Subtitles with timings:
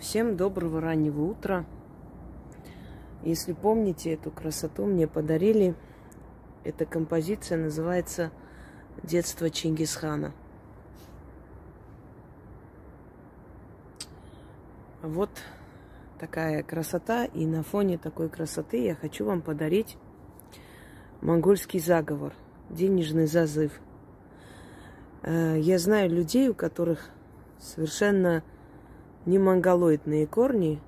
[0.00, 1.66] Всем доброго раннего утра.
[3.24, 5.74] Если помните, эту красоту мне подарили.
[6.62, 8.30] Эта композиция называется
[9.02, 10.32] «Детство Чингисхана».
[15.02, 15.30] Вот
[16.20, 19.96] такая красота, и на фоне такой красоты я хочу вам подарить
[21.22, 22.34] монгольский заговор,
[22.70, 23.72] денежный зазыв.
[25.22, 27.10] Э, я знаю людей, у которых
[27.58, 28.44] совершенно
[29.28, 30.80] не монголоидные корни,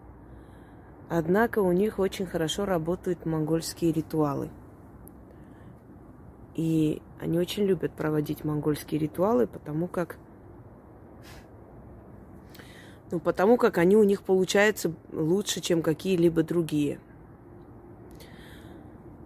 [1.11, 4.49] однако у них очень хорошо работают монгольские ритуалы.
[6.55, 10.17] И они очень любят проводить монгольские ритуалы, потому как
[13.11, 16.99] ну, потому как они у них получаются лучше, чем какие-либо другие.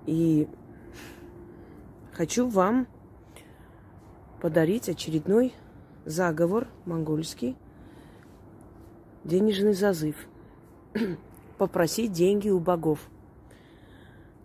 [0.07, 0.49] И
[2.13, 2.89] хочу вам
[4.41, 5.55] подарить очередной
[6.05, 7.57] заговор монгольский,
[9.25, 10.17] денежный зазыв.
[11.59, 13.01] Попросить деньги у богов,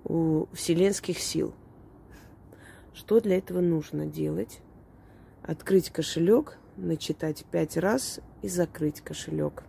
[0.03, 1.53] у вселенских сил.
[2.94, 4.61] Что для этого нужно делать?
[5.44, 9.63] Открыть кошелек, начитать пять раз и закрыть кошелек.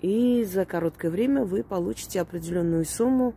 [0.00, 3.34] И за короткое время вы получите определенную сумму.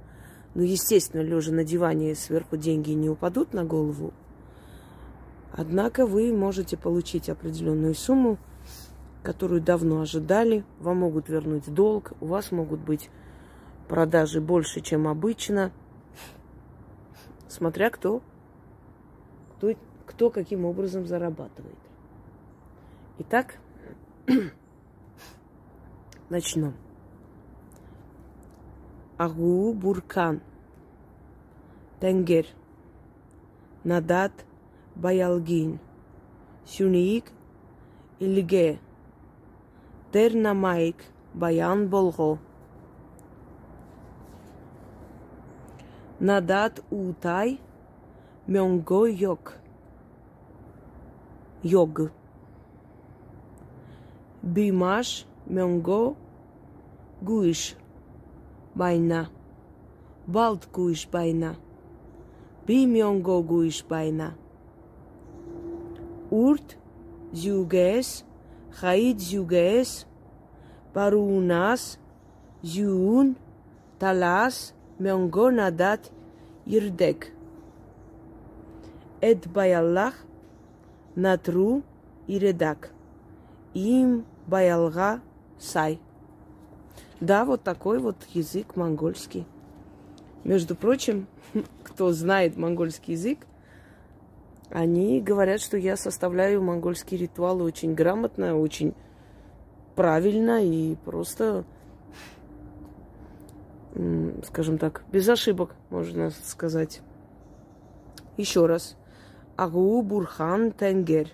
[0.56, 4.14] Ну, естественно, лежа на диване, сверху деньги не упадут на голову.
[5.52, 8.40] Однако вы можете получить определенную сумму,
[9.26, 10.64] которую давно ожидали.
[10.80, 13.10] Вам могут вернуть долг, у вас могут быть
[13.90, 15.72] продажи больше, чем обычно.
[17.48, 18.22] Смотря кто,
[19.58, 19.74] кто,
[20.06, 21.76] кто каким образом зарабатывает.
[23.18, 23.56] Итак,
[26.30, 26.76] начнем.
[29.18, 30.42] Агу Буркан,
[32.00, 32.46] Тенгер,
[33.84, 34.34] Надат
[34.96, 35.80] Баялгин,
[36.66, 37.26] Сюниик
[38.20, 38.80] Илге,
[40.12, 40.98] Тернамайк
[41.34, 42.40] Баян Болго,
[46.20, 47.60] Надат Утай
[48.48, 49.54] Мёнго Йог,
[51.64, 52.12] Йог,
[54.42, 56.16] Бимаш Мёнго
[57.22, 57.76] Гуиш,
[58.76, 59.30] Байна,
[60.28, 61.56] Балт Гуиш Байна,
[62.68, 64.36] Бимёнго Гуиш Байна,
[66.32, 66.78] Урт
[67.34, 68.24] Зюгес,
[68.80, 70.06] Хаид Зюгес,
[70.94, 71.98] Парунас,
[72.62, 73.38] Зюун,
[74.00, 76.12] Талас, Мёнго Надат
[76.66, 77.32] Ирдек.
[79.22, 80.16] Эд Баяллах,
[81.16, 81.84] Натру
[82.28, 82.92] и Редак.
[83.74, 85.22] Им Баялга
[85.58, 86.02] Сай.
[87.22, 89.46] Да, вот такой вот язык монгольский.
[90.44, 91.28] Между прочим,
[91.86, 93.40] кто знает монгольский язык,
[94.70, 98.94] они говорят, что я составляю монгольские ритуалы очень грамотно, очень
[99.96, 101.64] правильно и просто,
[104.46, 107.02] скажем так, без ошибок, можно сказать.
[108.38, 108.98] Еще раз.
[109.56, 111.30] Агу Бурхан Тенгер.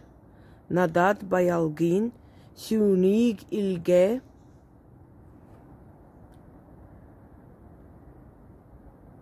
[0.70, 2.14] Надат Баялгин.
[2.56, 4.22] Сюниг Илге.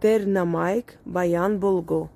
[0.02, 2.10] Тернамайк Баян Болго.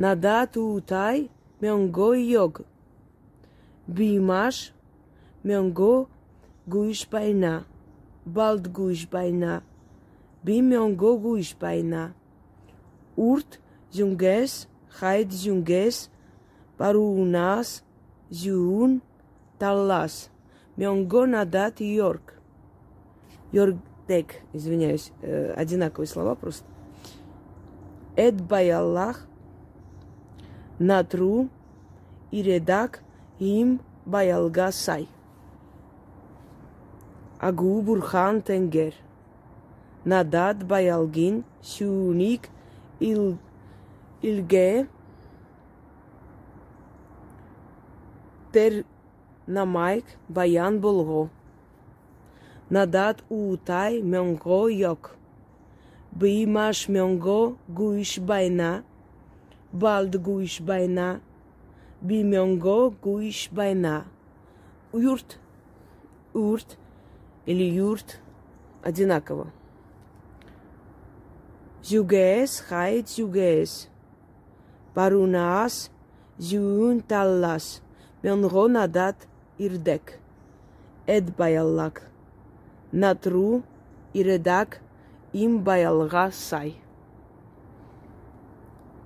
[0.00, 1.28] Надат Утай
[1.60, 2.62] Мёнго Йог.
[3.86, 4.72] Бимаш
[5.44, 6.08] Мёнго
[6.66, 7.66] Гуиш Байна.
[8.24, 9.62] Балд Гуиш Байна.
[10.42, 12.14] Бимёнго Гуиш Байна.
[13.14, 13.60] Урт
[13.92, 16.08] Зюнгес Хайд Зюнгес.
[16.78, 17.84] Парунас
[18.30, 19.02] Зюн
[19.58, 20.30] Таллас.
[20.78, 22.40] Мёнго Надат Йорк.
[23.52, 26.64] Йоргдек, извиняюсь, э, одинаковые слова просто.
[28.16, 29.26] Эд Баяллах
[30.80, 31.40] Նատրու
[32.40, 32.94] իրեդակ
[33.46, 33.72] իմ
[34.12, 35.02] բայալգասայ։
[37.48, 38.96] Ագու բուրխան տենգեր։
[40.12, 41.36] Նադատ բայալգին
[41.72, 42.48] շունիկ
[43.10, 43.28] իլ
[44.30, 44.64] իլգե
[48.56, 48.80] տեր
[49.60, 51.22] նամայք բայան բոլգո։
[52.78, 55.16] Նադատ ուտայ մյոնգո յոկ։
[56.24, 57.40] Բիմաշ մյոնգո
[57.82, 58.76] գույշ բայնա
[59.72, 61.20] Балд Гуиш Байна.
[62.00, 64.04] Бимёнго Гуиш Байна.
[64.92, 65.38] Юрт.
[66.34, 66.76] Урт
[67.46, 68.20] или юрт
[68.82, 69.52] одинаково.
[71.84, 73.88] Зюгес хайт зюгес.
[74.94, 75.90] Парунас
[76.38, 77.80] зюн таллас.
[78.22, 79.28] Мёнго надат
[79.58, 80.18] ирдек.
[81.06, 82.10] Эд баяллак.
[82.92, 83.62] Натру
[84.12, 84.80] иредак
[85.32, 86.74] им баялга сай.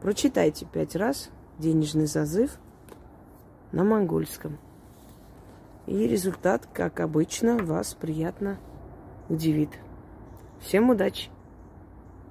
[0.04, 2.58] Прочитайте пять раз денежный зазыв
[3.72, 4.58] на монгольском.
[5.86, 8.58] И результат, как обычно, вас приятно
[9.30, 9.70] удивит.
[10.60, 11.30] Всем удачи!